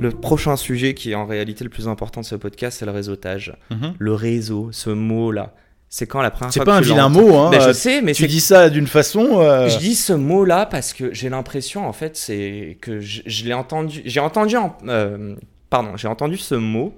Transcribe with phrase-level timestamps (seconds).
[0.00, 2.90] Le prochain sujet qui est en réalité le plus important de ce podcast, c'est le
[2.92, 3.54] réseautage.
[3.70, 3.94] Mhm.
[3.98, 5.54] Le réseau, ce mot-là.
[5.92, 7.50] C'est quand la première C'est fois pas que un vilain mot, hein.
[7.50, 9.40] Ben, je euh, sais, mais Tu dis ça d'une façon.
[9.40, 13.44] euh, Je dis ce mot-là parce que j'ai l'impression, en fait, c'est que je, je
[13.44, 14.00] l'ai entendu.
[14.04, 15.34] J'ai entendu, en- euh,
[15.68, 16.94] pardon, j'ai entendu ce mot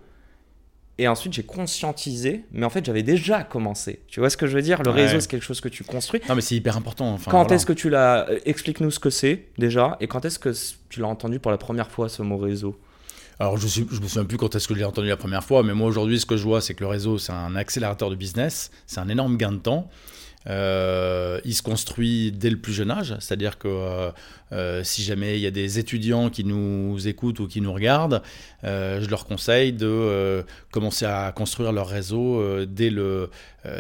[0.99, 4.01] et ensuite j'ai conscientisé, mais en fait j'avais déjà commencé.
[4.09, 4.83] Tu vois ce que je veux dire?
[4.83, 5.07] Le Ouais.
[5.07, 6.21] réseau, c'est quelque chose que tu construis.
[6.29, 7.09] Non, mais c'est hyper important.
[7.15, 7.55] Enfin, quand voilà.
[7.57, 10.53] est-ce que tu l'as Explique-nous ce que c'est déjà et quand est-ce que
[10.91, 12.79] tu l'as entendu pour la première fois ce mot réseau?
[13.43, 15.65] Alors, je, je me souviens plus quand est-ce que je l'ai entendu la première fois,
[15.65, 18.15] mais moi aujourd'hui, ce que je vois, c'est que le réseau, c'est un accélérateur de
[18.15, 19.91] business, c'est un énorme gain de temps.
[20.49, 24.11] Euh, il se construit dès le plus jeune âge, c'est-à-dire que euh,
[24.53, 28.23] euh, si jamais il y a des étudiants qui nous écoutent ou qui nous regardent,
[28.63, 33.31] je leur conseille de commencer à construire leur réseau dès, le,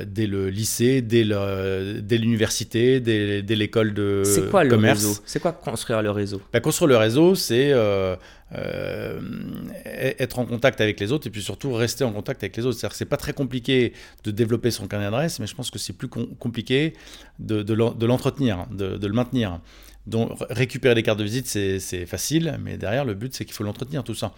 [0.07, 1.23] dès le lycée, dès
[2.19, 5.05] l'université, dès, l'école de C'est quoi le commerce.
[5.05, 5.21] réseau?
[5.25, 6.41] C'est quoi construire le réseau?
[6.53, 7.73] Bah, construire le réseau, c'est
[8.55, 9.21] euh,
[9.87, 12.67] euh, être en contact avec les autres et puis surtout rester en contact avec les
[12.67, 12.79] autres.
[12.79, 13.93] C'est-à-dire que c'est pas très compliqué
[14.25, 16.95] de développer son carnet d'adresse, mais je pense que c'est plus com- compliqué
[17.39, 19.61] de, de l'en- de l'entretenir, de, le maintenir.
[20.07, 23.63] Donc récupérer les cartes de visite, c'est facile, mais derrière, le but, c'est qu'il faut
[23.65, 24.35] l'entretenir, tout ça.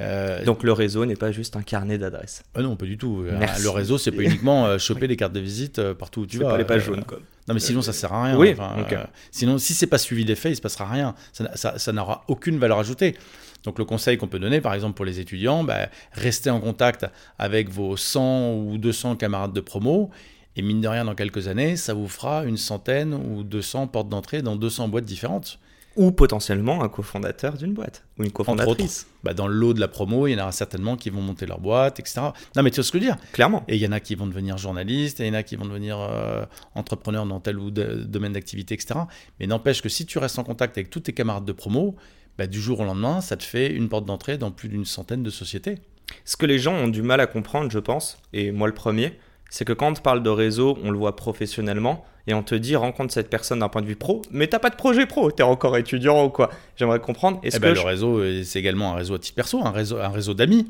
[0.00, 2.42] Euh, Donc le réseau n'est pas juste un carnet d'adresses.
[2.54, 3.22] ah non, pas du tout.
[3.26, 3.62] Euh, Merci.
[3.62, 6.38] Le réseau, c'est pas uniquement euh, choper les cartes de visite euh, partout où tu
[6.38, 6.50] vas.
[6.50, 7.18] pas les pages Euh, jaunes quoi.
[7.48, 8.36] non, mais sinon, ça sert à rien.
[8.38, 8.92] Oui, Enfin, ok.
[8.94, 11.14] euh, sinon, si c'est pas suivi des faits, il se passera rien.
[11.32, 13.16] Ça n'a- Ça ça n'aura aucune valeur ajoutée.
[13.64, 17.06] Donc, le conseil qu'on peut donner, par exemple, pour les étudiants, bah, restez en contact
[17.38, 20.10] avec vos 100 ou 200 camarades de promo.
[20.56, 24.08] Et mine de rien, dans quelques années, ça vous fera une centaine ou 200 portes
[24.08, 25.58] d'entrée dans 200 boîtes différentes.
[25.96, 29.06] Ou potentiellement un cofondateur d'une boîte ou une cofondatrice.
[29.24, 31.44] Bah, dans le lot de la promo, il y en aura certainement qui vont monter
[31.46, 32.20] leur boîte, etc.
[32.56, 33.18] Non, mais tu vois ce que je veux dire?
[33.32, 33.62] Clairement.
[33.68, 35.56] Et il y en a qui vont devenir journalistes, et il y en a qui
[35.56, 36.44] vont devenir euh,
[36.74, 39.00] entrepreneurs dans tel ou de- domaine d'activité, etc.
[39.38, 41.94] Mais n'empêche que si tu restes en contact avec tous tes camarades de promo,
[42.38, 45.22] bah, du jour au lendemain, ça te fait une porte d'entrée dans plus d'une centaine
[45.22, 45.78] de sociétés.
[46.24, 49.18] Ce que les gens ont du mal à comprendre, je pense, et moi le premier,
[49.50, 52.54] c'est que quand on te parle de réseau, on le voit professionnellement, et on te
[52.54, 55.30] dit rencontre cette personne d'un point de vue pro, mais t'as pas de projet pro,
[55.30, 56.50] t'es encore étudiant ou quoi.
[56.76, 59.18] J'aimerais comprendre, est-ce Eh que, ben, le je- réseau, euh, c'est également un réseau à
[59.18, 60.66] titre perso, un réseau, un réseau d'amis.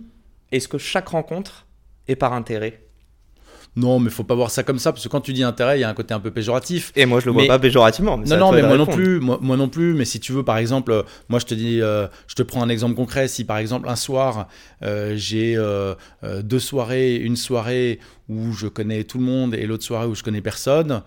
[0.50, 1.66] est-ce que chaque rencontre
[2.08, 2.80] est par intérêt?
[3.74, 5.80] Non, mais faut pas voir ça comme ça, parce que quand tu dis intérêt, il
[5.80, 6.92] y a un côté un peu péjoratif.
[6.94, 8.18] Et moi je le vois Mais- pas péjorativement.
[8.18, 9.94] Mais Non, non, mais moi non plus, moi, moi non plus.
[9.94, 12.62] Mais si tu veux, par exemple, euh, moi je te dis, euh, je te prends
[12.62, 13.28] un exemple concret.
[13.28, 14.48] Si par exemple un soir
[14.82, 15.94] euh, j'ai euh,
[16.42, 17.98] deux soirées, une soirée
[18.28, 21.02] où je connais tout le monde et l'autre soirée où je connais personne,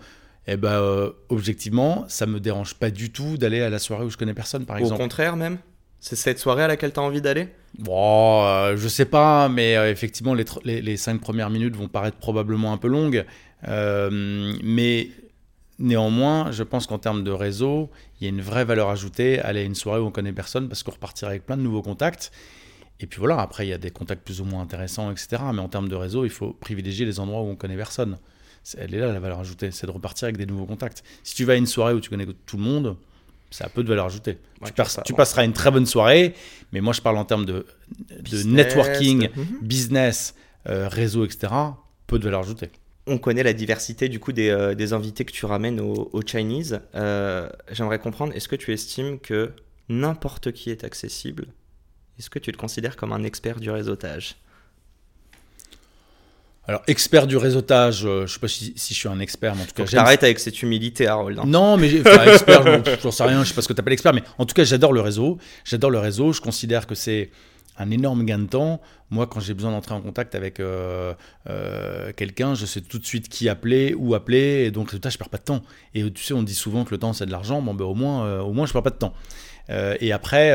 [0.46, 4.10] eh ben euh, objectivement, ça me dérange pas du tout d'aller à la soirée où
[4.10, 5.00] je connais personne, par Au exemple.
[5.02, 5.58] contraire même
[6.00, 7.48] C'est cette soirée à laquelle t'as envie d'aller?
[7.78, 11.76] Bon, euh, je sais pas, mais euh, effectivement, les, tr- les, les cinq premières minutes
[11.76, 13.24] vont paraître probablement un peu longues.
[13.68, 15.10] Euh, mais
[15.78, 17.90] néanmoins, je pense qu'en termes de réseau,
[18.20, 20.32] il y a une vraie valeur ajoutée à aller à une soirée où on connaît
[20.32, 22.30] personne parce qu'on repartira avec plein de nouveaux contacts.
[22.98, 25.42] Et puis voilà, après, il y a des contacts plus ou moins intéressants, etc.
[25.52, 28.16] Mais en termes de réseau, il faut privilégier les endroits où on connaît personne.
[28.78, 31.04] Elle est là, la valeur ajoutée, c'est de repartir avec des nouveaux contacts.
[31.22, 32.96] Si tu vas à une soirée où tu connais tout le monde,
[33.50, 34.38] ça a peu de valeur ajoutée.
[34.60, 35.16] Ouais, tu, passes- ça, tu ouais.
[35.16, 36.34] passeras une très bonne soirée,
[36.72, 37.64] mais moi je parle en termes de,
[38.10, 39.58] de Business, networking, de- Mhm.
[39.62, 40.34] business,
[40.68, 41.52] euh, réseau, etc.
[42.08, 42.70] Peu de valeur ajoutée.
[43.06, 46.22] On connaît la diversité du coup des, euh, des invités que tu ramènes au, au
[46.22, 46.80] Chinese.
[46.96, 49.52] Euh, J'aimerais comprendre, est-ce que tu estimes que
[49.88, 51.46] n'importe qui est accessible?
[52.18, 54.34] Est-ce que tu te considères comme un expert du réseautage?
[56.68, 59.62] Alors, expert du réseautage, euh, je sais pas si, si je suis un expert, mais
[59.62, 61.38] en tout cas, t'arrêtes avec cette humilité, Harold.
[61.38, 61.44] hein.
[61.46, 64.12] Non, mais enfin, expert, j'en sais rien, je sais pas ce que tu appelles expert,
[64.12, 65.38] mais en tout cas, j'adore le réseau.
[65.64, 67.30] J'adore le réseau, je considère que c'est
[67.78, 68.80] un énorme gain de temps.
[69.10, 71.14] Moi, quand j'ai besoin d'entrer en contact avec euh,
[71.48, 75.18] euh, quelqu'un, je sais tout de suite qui appeler, où appeler, et donc résultat, je
[75.18, 75.62] perds pas de temps.
[75.94, 77.94] Et tu sais, on dit souvent que le temps, c'est de l'argent, bon, ben, au,
[77.94, 79.14] moins, euh, au moins, je perds pas de temps.
[79.68, 80.54] Et après,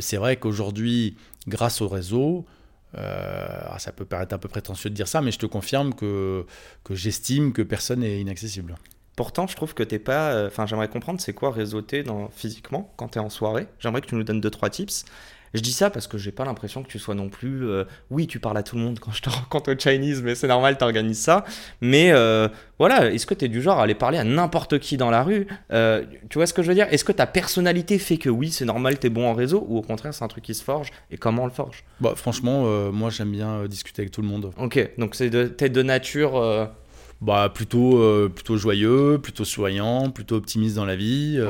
[0.00, 1.16] c'est vrai qu'aujourd'hui,
[1.48, 2.44] grâce au réseau,
[2.94, 5.94] euh, ah, ça peut paraître un peu prétentieux de dire ça, mais je te confirme
[5.94, 6.46] que,
[6.84, 8.76] que j'estime que personne n'est inaccessible.
[9.16, 10.32] Pourtant, je trouve que t'es pas.
[10.32, 13.66] euh, Enfin, j'aimerais comprendre c'est quoi réseauter dans, physiquement quand t'es en soirée.
[13.78, 15.04] J'aimerais que tu nous donnes deux trois tips.
[15.56, 17.66] Je dis ça parce que j'ai pas l'impression que tu sois non plus.
[17.66, 20.34] euh, oui, tu parles à tout le monde quand je te rencontre au Chinese, mais
[20.34, 21.44] c'est normal, t'organises ça.
[21.80, 22.48] Mais euh,
[22.78, 25.22] voilà, est-ce que tu es du genre à aller parler à n'importe qui dans la
[25.22, 26.86] rue Euh, Tu vois ce que je veux dire?
[26.90, 29.82] Est-ce que ta personnalité fait que oui, c'est normal, t'es bon en réseau Ou au
[29.82, 31.84] contraire, c'est un truc qui se forge Et comment on le forge?
[32.00, 32.62] Bah, franchement,
[32.92, 34.52] moi j'aime bien discuter avec tout le monde.
[34.58, 36.68] Ok, donc c'est de, t'es de nature.
[37.22, 41.36] Bah, plutôt, euh, plutôt joyeux, plutôt souriant, plutôt optimiste dans la vie.
[41.38, 41.46] euh.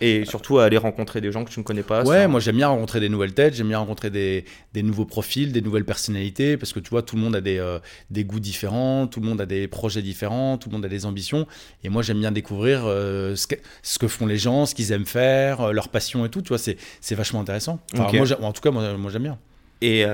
[0.00, 2.04] Et surtout à aller rencontrer des gens que tu ne connais pas.
[2.04, 4.44] Ouais, ça- moi j'aime bien rencontrer des nouvelles têtes, j'aime bien rencontrer des,
[4.74, 7.58] des nouveaux profils, des nouvelles personnalités, parce que tu vois, tout le monde a des,
[7.58, 7.80] euh,
[8.10, 11.04] des goûts différents, tout le monde a des projets différents, tout le monde a des
[11.04, 11.48] ambitions,
[11.82, 15.04] et moi j'aime bien découvrir ce, que, ce que font les gens, ce qu'ils aiment
[15.06, 17.80] faire, leur passion et tout, tu vois, c'est vachement intéressant.
[17.94, 19.38] Enfin, moi, en tout cas, moi, moi j'aime bien.
[19.80, 20.04] Et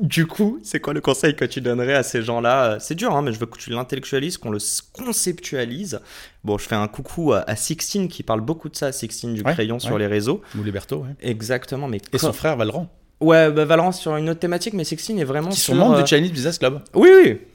[0.00, 2.64] du coup, c'est quoi le conseil que tu donnerais à ces gens-là?
[2.64, 4.58] Euh, C'est dur, hein, mais je veux que tu l'intellectualises, qu'on le
[4.92, 6.00] conceptualise.
[6.44, 9.52] Bon, je fais un coucou à, Sixtine qui parle beaucoup de ça, Sixtine du Ouais,
[9.52, 10.42] crayon sur les réseaux.
[10.58, 11.14] Ou Liberto, ouais.
[11.20, 12.88] Exactement, mais Et son frère Valran,
[13.20, 15.96] Ouais, bah, Valorant sur une autre thématique, mais Sixtine est vraiment qui sur, sont membres
[15.96, 17.08] euh, du Chinese Business Club, Oui,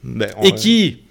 [0.04, 0.24] oui.
[0.36, 1.02] En- et qui,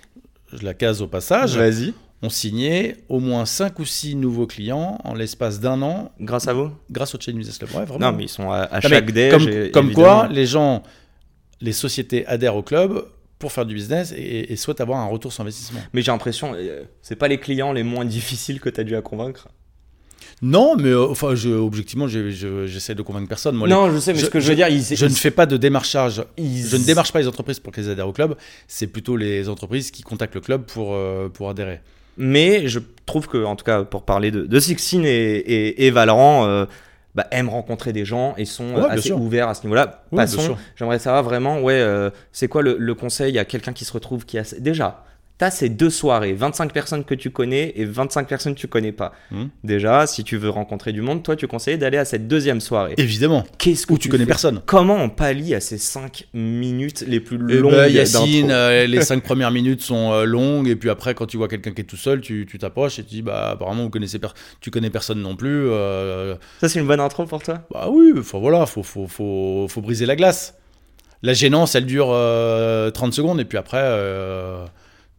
[0.52, 1.94] je la case au passage, Vas-y.
[2.22, 6.54] ont signé au moins 5 ou 6 nouveaux clients en l'espace d'un an Grâce à
[6.54, 7.70] vous grâce au Chinese Business Club.
[7.74, 8.12] Ouais, vraiment.
[8.12, 9.72] Non, mais ils sont à, chaque déj.
[9.72, 10.84] comme, quoi, les gens,
[11.62, 13.06] les sociétés adhèrent au club
[13.40, 15.80] pour faire du business et, et souhaitent avoir un retour sur investissement.
[15.94, 18.96] Mais j'ai l'impression, euh, c'est pas les clients les moins difficiles que tu as dû
[18.96, 19.48] à convaincre.
[20.44, 23.56] Non, mais euh, enfin, je, objectivement, je- je- j'essaie de convaincre personne.
[23.56, 25.30] Moi, les- non, je sais, mais ce que je veux dire, ils, je ne fais
[25.32, 26.24] pas de démarchage.
[26.38, 28.36] ils- Je ne démarche pas les entreprises pour qu'elles adhèrent au club.
[28.68, 31.82] C'est plutôt les entreprises qui contactent le club pour, euh, pour adhérer.
[32.18, 35.92] Mais je trouve que, en tout cas, pour parler de, de Sixtine et, et, et
[35.92, 36.66] Valorant, euh,
[37.16, 40.04] bah, aiment rencontrer des gens et sont euh, Ouais, assez ouverts à ce niveau-là.
[40.12, 40.58] Oui, Passons.
[40.76, 44.26] J'aimerais savoir vraiment, ouais, euh, c'est quoi le, le conseil à quelqu'un qui se retrouve
[44.26, 45.04] qui a déjà.
[45.42, 48.92] T'as ces deux soirées, 25 personnes que tu connais et 25 personnes que tu connais
[48.92, 49.12] pas.
[49.32, 49.50] Mhm.
[49.64, 52.94] Déjà, si tu veux rencontrer du monde, toi, tu conseilles d'aller à cette deuxième soirée.
[52.98, 53.44] Évidemment.
[53.58, 54.62] Qu'est-ce que Ou tu connais personne.
[54.68, 59.02] Comment on pallie à ces 5 minutes les plus Eh longues ben, Yacine, euh, les
[59.02, 61.86] cinq premières minutes sont euh, longues et puis après quand tu vois quelqu'un qui est
[61.86, 64.20] tout seul, tu tu t'approches et tu dis bah apparemment vous connaissez
[64.60, 65.70] tu connais personne non plus.
[65.70, 67.64] euh, Ça, c'est une bonne intro pour toi?
[67.74, 70.54] Bah oui, faut, voilà, faut, faut, faut, faut briser la glace.
[71.24, 73.82] La gênance, elle dure euh, 30 secondes, et puis après,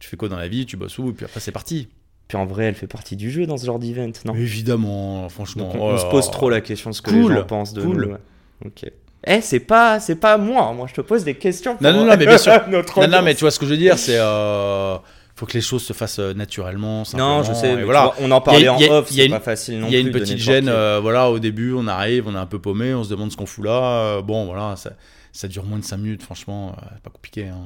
[0.03, 1.87] tu fais quoi dans la vie, tu bosses où, et puis après, c'est parti.
[2.27, 4.35] Puis en vrai, elle fait partie du jeu dans ce genre d'event, non?
[4.35, 5.63] Évidemment, franchement.
[5.63, 7.45] Donc on, oh on se pose trop la question de ce que Cool, les gens
[7.45, 8.05] pensent de cool.
[8.05, 8.11] nous.
[8.11, 8.19] ouais.
[8.65, 8.91] Ok.
[9.25, 10.73] Eh, c'est pas, c'est pas moi.
[10.73, 11.77] Moi, je te pose des questions.
[11.79, 12.51] Non, pour- non, non, mais bien sûr.
[12.69, 14.17] Notre Non, non, mais tu vois ce que je veux dire, c'est.
[14.19, 14.97] euh,
[15.35, 17.03] faut que les choses se fassent euh, naturellement.
[17.13, 17.75] Non, je simplement, sais.
[17.77, 18.03] mais voilà.
[18.03, 19.07] vois, on en parlait a- en off.
[19.09, 21.39] C'est une- pas facile non Il y a plus une petite gêne, euh, voilà, au
[21.39, 24.17] début, on arrive, on est un peu paumé, on se demande ce qu'on fout là.
[24.17, 24.91] euh, bon, voilà, ça,
[25.31, 27.47] ça dure moins de 5 minutes, franchement, c'est pas compliqué.
[27.47, 27.63] hein.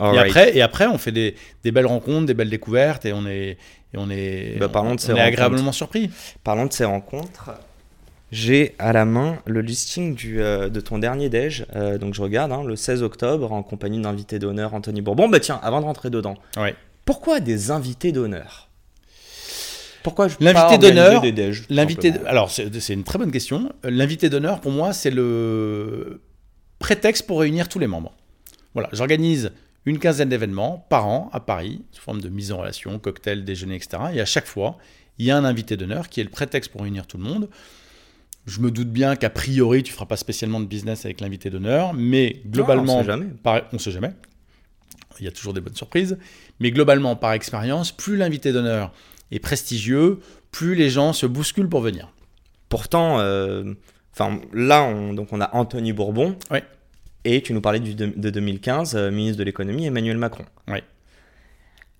[0.00, 1.34] Et après, et après, on fait des,
[1.64, 3.50] des belles rencontres, des belles découvertes, et on est,
[3.92, 6.10] et on est, Bah, parlons de ces on est agréablement surpris.
[6.44, 7.50] Parlons de ces rencontres.
[8.30, 11.66] J'ai à la main le listing du, euh, de ton dernier déj.
[11.76, 15.28] Euh, donc je regarde, hein, le 16 octobre, en compagnie d'invité d'honneur Anthony Bourbon.
[15.28, 16.74] Bah tiens, avant de rentrer dedans, Ouais.
[17.04, 18.70] pourquoi des invités d'honneur?
[20.02, 23.70] Pourquoi je L'invité d'honneur, des déj, tout L'invité, alors c'est une très bonne question.
[23.84, 26.22] L'invité d'honneur, pour moi, c'est le
[26.78, 28.12] prétexte pour réunir tous les membres.
[28.72, 29.52] Voilà, j'organise
[29.86, 33.76] une quinzaine d'événements par an à Paris, sous forme de mise en relation, cocktail, déjeuner,
[33.76, 34.02] etc.
[34.14, 34.76] Et à chaque fois,
[35.18, 37.48] il y a un invité d'honneur qui est le prétexte pour réunir tout le monde.
[38.46, 41.94] Je me doute bien qu'a priori, tu feras pas spécialement de business avec l'invité d'honneur,
[41.94, 43.04] mais globalement, on
[43.42, 44.10] par- on sait jamais.
[45.20, 46.18] Il y a toujours des bonnes surprises.
[46.58, 48.92] Mais globalement, par expérience, plus l'invité d'honneur
[49.30, 50.18] est prestigieux,
[50.50, 52.12] plus les gens se bousculent pour venir.
[52.68, 53.74] Pourtant, euh,
[54.12, 56.36] enfin là, on, donc on a Anthony Bourbon.
[56.50, 56.64] Ouais.
[57.24, 60.44] Et tu nous parlais du, de, de 2015, euh, ministre de l'économie, Emmanuel Macron.
[60.68, 60.82] Ouais.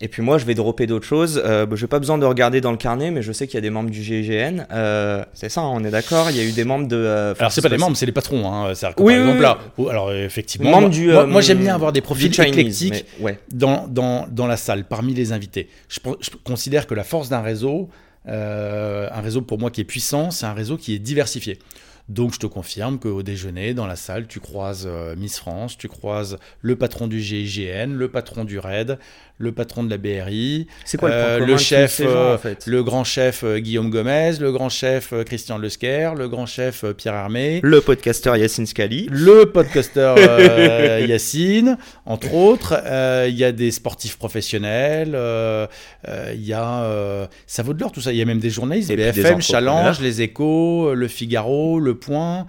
[0.05, 1.41] Et puis moi, je vais dropper d'autres choses.
[1.45, 3.55] Euh, bah, je n'ai pas besoin de regarder dans le carnet, mais je sais qu'il
[3.55, 4.67] y a des membres du GIGN.
[4.73, 6.29] Euh, c'est ça, hein, on est d'accord.
[6.31, 6.97] Il y a eu des membres de.
[6.97, 8.53] euh, Alors, c'est pas des membres, c'est les patrons.
[8.53, 8.73] Hein.
[8.75, 9.37] Que, Oui, par oui, exemple,
[9.79, 9.85] oui.
[9.85, 12.49] là, alors effectivement, Membres moi, du, moi, euh, moi, j'aime bien avoir des profils Chinese,
[12.51, 13.39] éclectiques ouais.
[13.53, 15.69] dans, dans, dans la salle, parmi les invités.
[15.89, 17.89] Je, je considère que la force d'un réseau,
[18.27, 21.61] un réseau pour moi qui est puissant, c'est un réseau qui est diversifié.
[22.09, 25.89] Donc je te confirme qu'au déjeuner, dans la salle, tu croises euh, Miss France, tu
[25.89, 28.99] croises le patron du GIGN, le patron du RAID,
[29.43, 32.65] le patron de la BRI, C'est quoi le, Euh, le chef, gens, euh, en fait?
[32.67, 37.15] le grand chef euh, Guillaume Gomez, le grand chef Christian Lesquer, le grand chef Pierre
[37.15, 39.09] Hermé, Le podcasteur Yacine Scali.
[39.11, 42.81] le podcasteur euh, Yacine, entre autres.
[42.87, 45.67] Euh, Il y a des sportifs professionnels, euh,
[46.09, 46.85] euh, il y a.
[46.85, 48.13] euh, ça vaut de l'or tout ça.
[48.13, 49.41] Il y a même des journalistes, Et des BFM.
[49.43, 52.47] Challenge, Les Échos, Le Figaro, Le Point.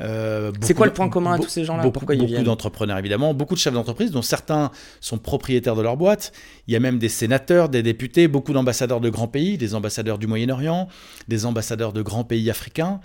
[0.00, 1.82] Euh, C'est quoi le point commun à tous ces gens-là?
[1.82, 3.34] Beaucoup, beaucoup d'entrepreneurs, évidemment.
[3.34, 6.32] Beaucoup de chefs d'entreprise, dont certains sont propriétaires de leur boîte.
[6.66, 10.18] Il y a même des sénateurs, des députés, beaucoup d'ambassadeurs de grands pays, des ambassadeurs
[10.18, 10.88] du Moyen-Orient,
[11.28, 13.00] des ambassadeurs de grands pays africains,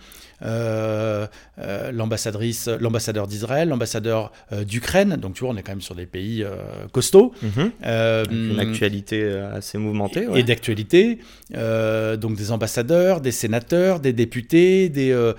[1.91, 5.15] l'ambassadrice, l'ambassadeur d'Israël, l'ambassadeur euh, d'Ukraine.
[5.17, 6.55] Donc, tu vois, on est quand même sur des pays euh,
[6.91, 7.33] costauds.
[7.41, 7.71] Mhm.
[7.85, 10.23] Euh, Une actualité euh, assez mouvementée.
[10.23, 10.43] et ouais.
[10.43, 11.19] d'actualité.
[11.55, 15.33] Euh, donc des ambassadeurs, des sénateurs, des députés, des, euh,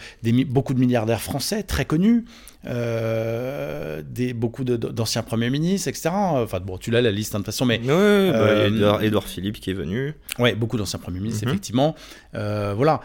[0.49, 2.25] beaucoup de milliardaires français très connus,
[2.67, 6.11] euh, des, beaucoup de- d'anciens premiers ministres, etc.
[6.13, 9.03] Enfin bon, tu l'as la liste hein, de toute façon, mais ouais, bah, Euh, Édouard,
[9.03, 10.15] Édouard Philippe qui est venu.
[10.39, 11.51] ouais, beaucoup d'anciens premiers ministres, Mhm.
[11.53, 11.95] effectivement.
[12.35, 13.01] Euh, voilà.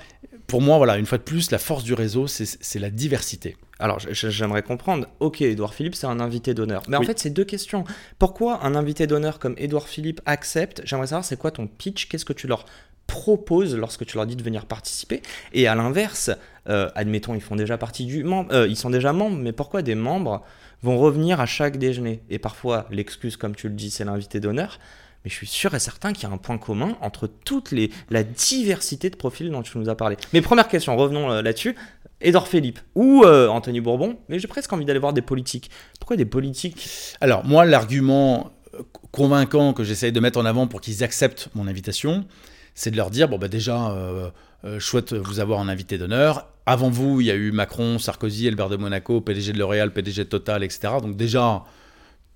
[0.47, 3.57] Pour moi, voilà, une fois de plus, la force du réseau, c'est la diversité.
[3.79, 5.07] Alors, j'aimerais comprendre.
[5.19, 6.83] Ok, Édouard Philippe, c'est un invité d'honneur.
[6.87, 7.83] Mais en fait, c'est deux questions.
[8.17, 12.07] Pourquoi un invité d'honneur comme Édouard Philippe accepte J'aimerais savoir, c'est quoi ton pitch?
[12.07, 12.65] Qu'est-ce que tu leur
[13.07, 15.21] proposes lorsque tu leur dis de venir participer?
[15.51, 16.31] Et à l'inverse,
[16.69, 19.81] euh, admettons, ils font déjà partie du membre, euh, ils sont déjà membres, mais pourquoi
[19.81, 20.43] des membres
[20.81, 22.21] vont revenir à chaque déjeuner?
[22.29, 24.79] Et parfois, l'excuse, comme tu le dis, c'est l'invité d'honneur.
[25.27, 27.91] Mais je suis sûr et certain qu'il y a un point commun entre toutes les
[28.09, 30.15] la diversité de profils dont tu nous as parlé.
[30.31, 31.75] Mais première question, revenons euh, là-dessus.
[32.21, 35.69] Édouard Philippe ou euh, Anthony Bourbon, mais j'ai presque envie d'aller voir des politiques.
[35.99, 36.87] Pourquoi des politiques?
[37.19, 41.67] Alors, moi, l'argument euh, convaincant que j'essaye de mettre en avant pour qu'ils acceptent mon
[41.67, 42.25] invitation,
[42.73, 44.29] c'est de leur dire bon, bah, déjà, euh,
[44.63, 46.47] euh, chouette vous avoir en invité d'honneur.
[46.65, 50.23] Avant vous, il y a eu Macron, Sarkozy, Albert de Monaco, PDG de L'Oréal, PDG
[50.23, 50.93] de Total, etc.
[51.01, 51.65] Donc, déjà,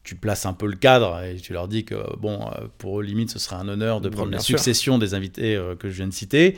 [0.03, 3.03] tu places un peu le cadre et tu leur dis que, bon, euh, pour eux,
[3.03, 4.57] limite, ce serait un honneur de prendre la sûr.
[4.57, 6.57] succession des invités euh, que je viens de citer.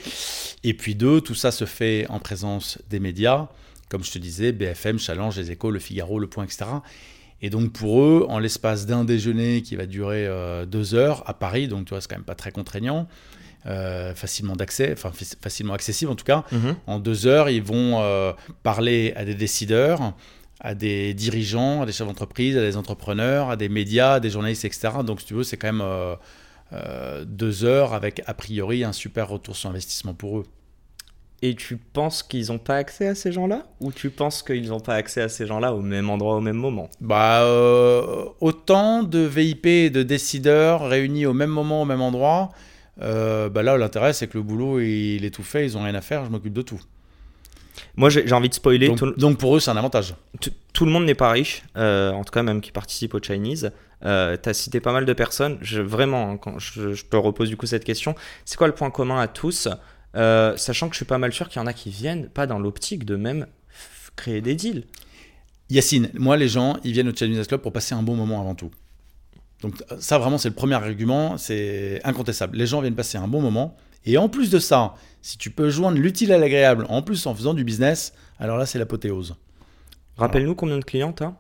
[0.64, 3.48] Et puis, deux, tout ça se fait en présence des médias,
[3.90, 6.66] comme je te disais, BFM, Challenge, Les Échos, Le Figaro, Le Point, etc.
[7.42, 11.34] Et donc pour eux, en l'espace d'un déjeuner qui va durer euh, deux heures à
[11.34, 13.06] Paris, donc tu vois, c'est quand même pas très contraignant,
[13.66, 16.46] euh, facilement d'accès, enfin faci- facilement accessible en tout cas,
[16.88, 18.02] en deux heures, ils vont
[18.64, 20.14] parler à des décideurs,
[20.64, 24.30] à des dirigeants, à des chefs d'entreprise, à des entrepreneurs, à des médias, à des
[24.30, 24.90] journalistes, etc.
[25.06, 26.16] Donc si tu veux, c'est quand même euh,
[26.72, 30.46] euh, deux heures avec a priori un super retour sur investissement pour eux.
[31.42, 33.66] Et tu penses qu'ils n'ont pas accès à ces gens-là?
[33.82, 36.56] Ou tu penses qu'ils n'ont pas accès à ces gens-là au même endroit, au même
[36.56, 36.90] moment?
[37.02, 42.52] Bah, euh, autant de VIP et de décideurs réunis au même moment, au même endroit.
[43.02, 45.96] euh, bah là, l'intérêt, c'est que le boulot, il est tout fait, ils ont rien
[45.96, 46.80] à faire, je m'occupe de tout.
[47.96, 48.88] Moi, j'ai envie de spoiler.
[48.88, 50.16] Donc, tout, donc pour eux, c'est un avantage.
[50.74, 53.72] tout- le monde n'est pas riche, euh, en tout cas même qui participe au Chinese.
[54.04, 55.58] Euh, tu as cité pas mal de personnes.
[55.62, 58.74] Je, vraiment, hein, quand je, je te repose du coup cette question, c'est quoi le
[58.74, 59.68] point commun à tous?
[60.16, 62.48] Euh, Sachant que je suis pas mal sûr qu'il y en a qui viennent pas
[62.48, 63.46] dans l'optique de même
[64.16, 64.86] créer des deals.
[65.70, 68.56] Yacine, moi, les gens, ils viennent au Business Club pour passer un bon moment avant
[68.56, 68.72] tout.
[69.62, 72.58] Donc ça, vraiment, c'est le premier argument, c'est incontestable.
[72.58, 73.78] Les gens viennent passer un bon moment.
[74.06, 77.34] Et en plus de ça, si tu peux joindre l'utile à l'agréable, en plus en
[77.34, 79.36] faisant du business, alors là, c'est l'apothéose.
[80.18, 81.34] Rappelle-nous combien de clients t'as?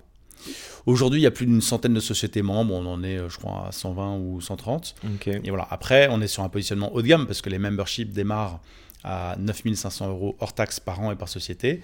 [0.85, 2.73] Aujourd'hui, il y a plus d'une centaine de sociétés membres.
[2.73, 4.95] On en est, euh, je crois, à 120 ou 130.
[5.15, 5.27] Ok.
[5.27, 5.67] Et voilà.
[5.69, 8.61] Après, on est sur un positionnement haut de gamme parce que les memberships démarrent
[9.03, 11.81] à 9500 euros hors taxes par an et par société.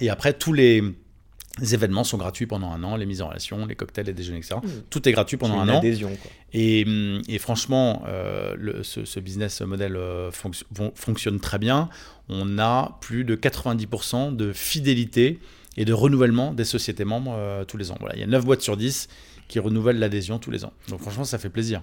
[0.00, 0.82] Et après, tous les
[1.74, 4.56] événements sont gratuits pendant un an, les mises en relation, les cocktails, les déjeuners, etc.
[4.90, 5.78] Tout est gratuit pendant un une an.
[5.78, 6.08] adhésion.
[6.08, 6.30] Quoi.
[6.52, 11.58] Et, hum, et franchement, euh, le- ce, ce business model euh, fonc- fon- fonctionne très
[11.58, 11.88] bien.
[12.28, 15.38] On a plus de 90% de fidélité
[15.76, 17.96] et de renouvellement des sociétés membres euh, tous les ans.
[18.00, 19.08] Voilà, il y a 9 boîtes sur 10
[19.48, 20.72] qui renouvellent l'adhésion tous les ans.
[20.88, 21.82] Donc franchement, ça fait plaisir.